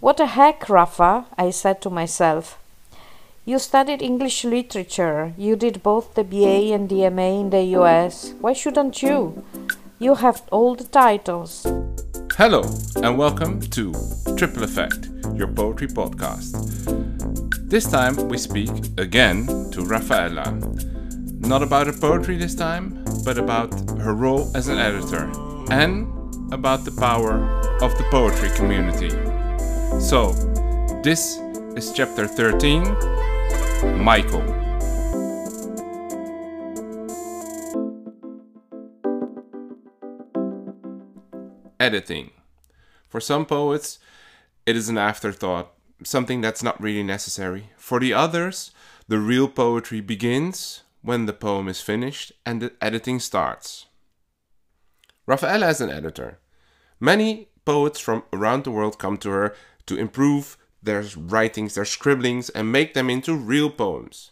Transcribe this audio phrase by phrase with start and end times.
[0.00, 1.26] What a heck, Rafa?
[1.36, 2.56] I said to myself.
[3.44, 5.34] You studied English literature.
[5.36, 8.32] You did both the BA and the MA in the US.
[8.40, 9.42] Why shouldn't you?
[9.98, 11.66] You have all the titles.
[12.36, 12.62] Hello,
[13.02, 13.92] and welcome to
[14.36, 16.54] Triple Effect, your poetry podcast.
[17.68, 20.46] This time we speak again to Raffaella.
[21.40, 25.28] Not about her poetry this time, but about her role as an editor
[25.72, 26.06] and
[26.52, 27.42] about the power
[27.82, 29.10] of the poetry community.
[29.96, 30.32] So,
[31.02, 31.38] this
[31.74, 32.84] is chapter 13
[33.96, 34.44] Michael.
[41.80, 42.30] Editing.
[43.08, 43.98] For some poets,
[44.66, 45.72] it is an afterthought,
[46.04, 47.70] something that's not really necessary.
[47.76, 48.70] For the others,
[49.08, 53.86] the real poetry begins when the poem is finished and the editing starts.
[55.26, 56.38] Raffaella is an editor.
[57.00, 59.54] Many poets from around the world come to her
[59.88, 64.30] to improve their writings, their scribblings, and make them into real poems.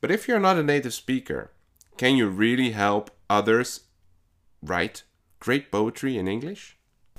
[0.00, 1.50] But if you're not a native speaker,
[1.96, 3.80] can you really help others
[4.62, 5.04] write
[5.38, 6.76] great poetry in English?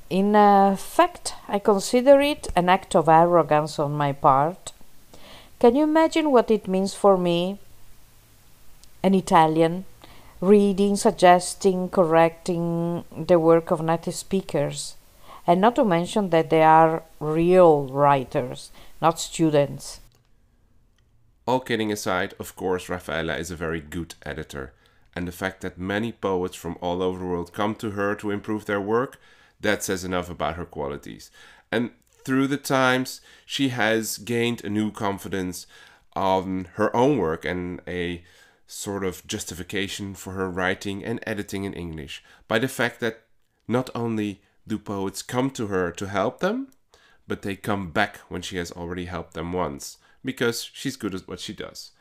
[0.09, 4.71] In uh, fact, I consider it an act of arrogance on my part.
[5.59, 7.57] Can you imagine what it means for me,
[9.01, 9.85] an Italian,
[10.41, 14.95] reading, suggesting, correcting the work of native speakers?
[15.47, 19.99] And not to mention that they are real writers, not students.
[21.47, 24.73] All kidding aside, of course, Raffaella is a very good editor,
[25.16, 28.31] and the fact that many poets from all over the world come to her to
[28.31, 29.19] improve their work
[29.61, 31.29] that says enough about her qualities.
[31.71, 35.67] And through the times, she has gained a new confidence
[36.16, 38.23] on her own work and a
[38.66, 43.21] sort of justification for her writing and editing in English by the fact that
[43.67, 46.69] not only do poets come to her to help them,
[47.27, 51.27] but they come back when she has already helped them once because she's good at
[51.27, 51.91] what she does.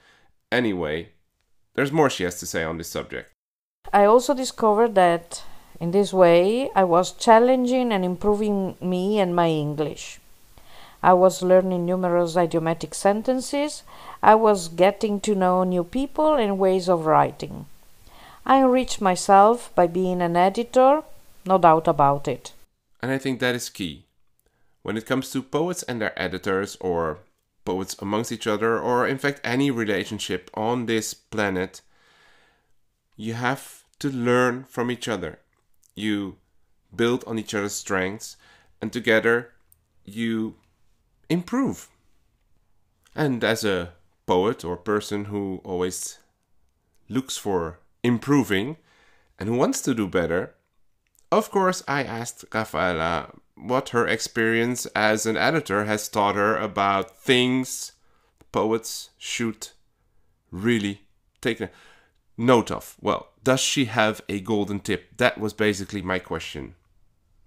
[0.51, 1.11] Anyway,
[1.75, 3.31] there's more she has to say on this subject.
[3.93, 5.43] I also discovered that
[5.81, 10.21] in this way, I was challenging and improving me and my English.
[11.03, 13.83] I was learning numerous idiomatic sentences.
[14.23, 17.67] I was getting to know new people and ways of writing.
[18.47, 21.03] I enriched myself by being an editor,
[21.45, 22.53] no doubt about it.
[23.05, 24.07] And I think that is key.
[24.81, 27.19] When it comes to poets and their editors, or
[27.67, 31.83] poets amongst each other, or in fact any relationship on this planet,
[33.15, 35.41] you have to learn from each other
[35.95, 36.39] you
[36.97, 38.39] build on each other's strengths,
[38.81, 39.53] and together
[40.07, 40.55] you
[41.29, 41.91] improve.
[43.15, 43.93] And as a
[44.25, 46.21] poet or person who always
[47.11, 48.79] looks for improving
[49.39, 50.55] and who wants to do better,
[51.39, 57.17] of course, I asked Raffaella what her experience as an editor has taught her about
[57.19, 57.93] things
[58.53, 59.69] poets should
[60.51, 61.03] really
[61.41, 61.61] take
[62.37, 62.97] note of.
[63.01, 65.17] Well, does she have a golden tip?
[65.17, 66.75] That was basically my question.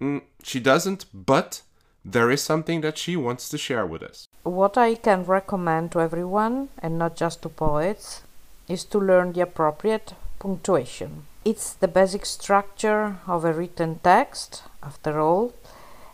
[0.01, 1.61] Mm, she doesn't, but
[2.03, 4.27] there is something that she wants to share with us.
[4.43, 8.21] What I can recommend to everyone, and not just to poets,
[8.67, 11.25] is to learn the appropriate punctuation.
[11.45, 15.53] It's the basic structure of a written text, after all,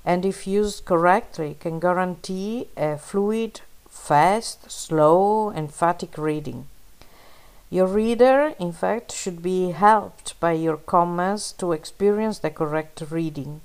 [0.06, 6.68] and if used correctly, can guarantee a fluid, fast, slow, emphatic reading.
[7.70, 13.62] Your reader, in fact, should be helped by your comments to experience the correct reading.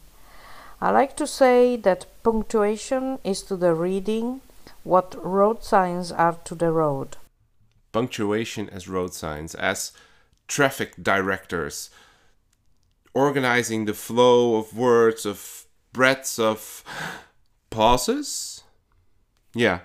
[0.81, 4.41] I like to say that punctuation is to the reading
[4.85, 7.17] what road signs are to the road.
[7.93, 9.93] Punctuation as road signs, as
[10.49, 11.91] traffic directors,
[13.15, 16.83] organizing the flow of words, of breaths, of
[17.71, 18.65] pauses.
[19.55, 19.81] Yeah,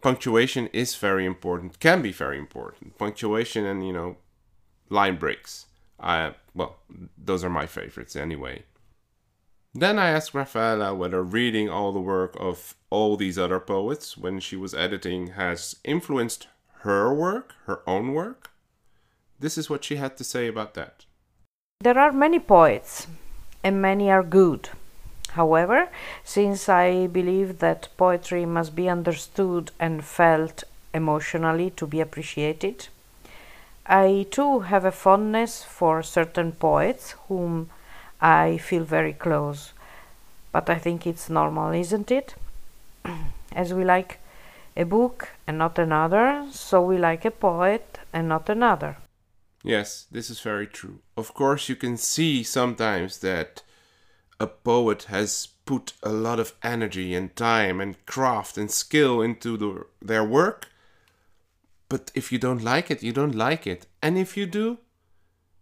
[0.00, 2.98] punctuation is very important, can be very important.
[2.98, 4.16] Punctuation and, you know,
[4.88, 5.66] line breaks.
[6.00, 6.78] I, well,
[7.16, 8.62] those are my favorites anyway.
[9.74, 14.40] Then I asked Raffaella whether reading all the work of all these other poets when
[14.40, 16.48] she was editing has influenced
[16.80, 18.50] her work, her own work.
[19.40, 21.04] This is what she had to say about that.
[21.80, 23.06] There are many poets,
[23.62, 24.70] and many are good.
[25.32, 25.88] However,
[26.24, 32.88] since I believe that poetry must be understood and felt emotionally to be appreciated,
[33.86, 37.70] I too have a fondness for certain poets whom
[38.20, 39.72] I feel very close.
[40.50, 42.34] But I think it's normal, isn't it?
[43.52, 44.18] As we like
[44.76, 48.96] a book and not another, so we like a poet and not another.
[49.62, 51.00] Yes, this is very true.
[51.16, 53.62] Of course, you can see sometimes that
[54.40, 59.56] a poet has put a lot of energy and time and craft and skill into
[59.56, 60.68] the, their work.
[61.88, 63.86] But if you don't like it, you don't like it.
[64.02, 64.78] And if you do,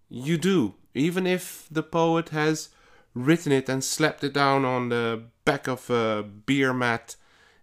[0.08, 0.74] you do.
[0.94, 2.68] Even if the poet has
[3.14, 7.16] written it and slapped it down on the back of a beer mat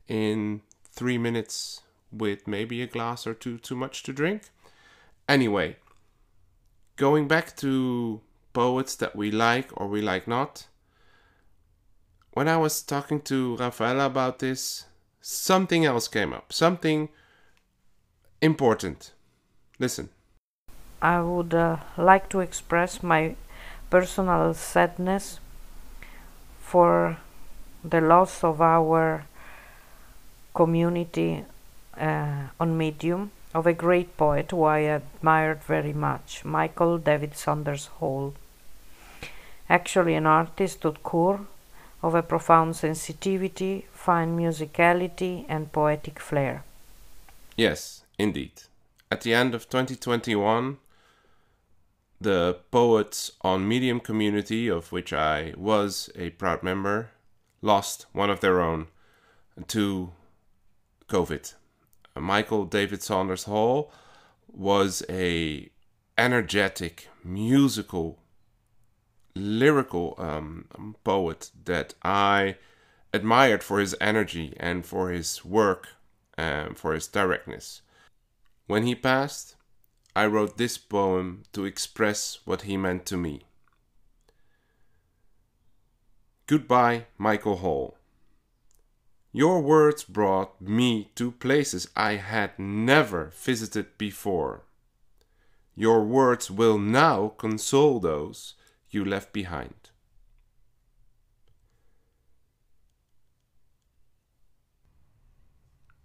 [0.07, 1.81] in three minutes
[2.11, 4.49] with maybe a glass or two too much to drink.
[5.27, 5.77] Anyway,
[6.95, 8.21] going back to
[8.53, 10.67] poets that we like or we like not
[12.33, 14.85] when I was talking to Raffaella about this,
[15.21, 16.51] something else came up.
[16.51, 17.09] Something
[18.41, 19.11] important.
[19.79, 20.09] Listen.
[21.01, 23.35] I would uh, like to express my
[23.89, 25.39] personal sadness
[26.59, 27.17] for
[27.83, 29.25] the loss of our
[30.55, 31.45] community
[31.97, 37.85] uh, on Medium of a great poet who I admired very much, Michael David Saunders
[37.85, 38.33] Hall.
[39.69, 41.47] Actually, an artist haute cour
[42.01, 46.63] of a profound sensitivity, fine musicality, and poetic flair.
[47.55, 48.63] Yes, indeed.
[49.11, 50.77] At the end of 2021,
[52.19, 57.11] the poets on Medium community, of which I was a proud member,
[57.61, 58.87] lost one of their own
[59.67, 60.11] to
[61.07, 61.53] COVID.
[62.15, 63.91] Michael David Saunders Hall
[64.47, 65.69] was a
[66.17, 68.19] energetic, musical
[69.35, 72.57] lyrical um, poet that I
[73.11, 75.89] admired for his energy and for his work
[76.37, 77.81] and for his directness.
[78.67, 79.55] When he passed,
[80.15, 83.41] I wrote this poem to express what he meant to me.
[86.45, 87.97] Goodbye, Michael Hall.
[89.35, 94.61] Your words brought me to places I had never visited before.
[95.75, 98.53] Your words will now console those
[98.91, 99.89] you left behind.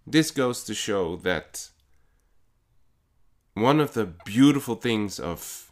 [0.07, 1.69] This goes to show that
[3.53, 5.71] one of the beautiful things of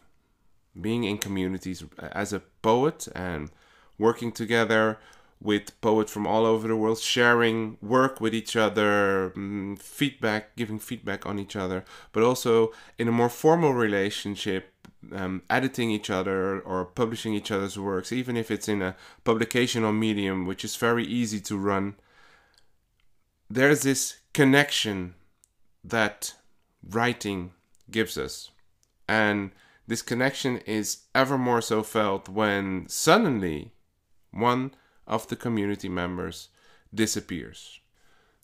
[0.80, 3.50] being in communities as a poet and
[3.98, 5.00] working together
[5.40, 10.78] with poets from all over the world, sharing work with each other, mm, feedback, giving
[10.78, 14.72] feedback on each other, but also in a more formal relationship,
[15.12, 19.84] um, editing each other or publishing each other's works, even if it's in a publication
[19.84, 21.94] or Medium, which is very easy to run.
[23.48, 25.14] There's this connection
[25.84, 26.34] that
[26.82, 27.52] writing
[27.90, 28.50] gives us.
[29.08, 29.52] And
[29.86, 33.72] this connection is ever more so felt when suddenly
[34.32, 34.72] one
[35.08, 36.48] of the community members
[36.94, 37.80] disappears.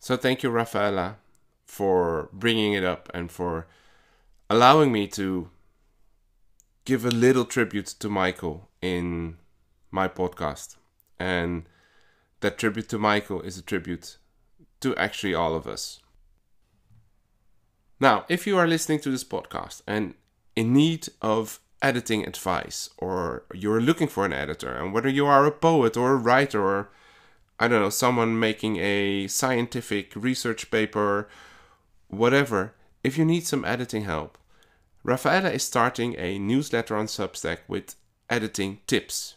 [0.01, 1.17] So thank you, Raffaella,
[1.65, 3.67] for bringing it up and for
[4.51, 5.51] allowing me to
[6.85, 9.37] give a little tribute to Michael in
[9.91, 10.77] my podcast.
[11.19, 11.65] And
[12.41, 14.19] that tribute to Michael is a tribute
[14.81, 16.01] to actually all of us.
[18.01, 20.15] Now, if you are listening to this podcast and
[20.57, 25.45] in need of editing advice or you're looking for an editor and whether you are
[25.45, 26.89] a poet or a writer or
[27.61, 31.29] I don't know, someone making a scientific research paper,
[32.09, 34.39] whatever, if you need some editing help,
[35.07, 37.95] Raffaella is starting a newsletter on Substack with
[38.29, 39.35] editing tips.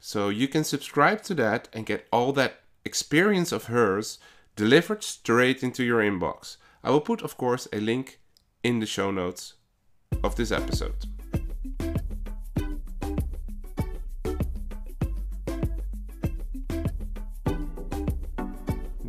[0.00, 4.18] So you can subscribe to that and get all that experience of hers
[4.54, 6.58] delivered straight into your inbox.
[6.84, 8.20] I will put, of course, a link
[8.62, 9.54] in the show notes
[10.22, 11.17] of this episode.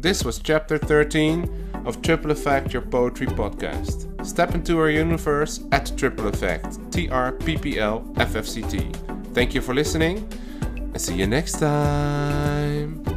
[0.02, 4.26] This was chapter 13 of Triple Effect, your poetry podcast.
[4.26, 8.62] Step into our universe at Triple Effect, T R P P L F F C
[8.62, 8.92] T.
[9.34, 10.26] Thank you for listening
[10.62, 13.09] and see you next time.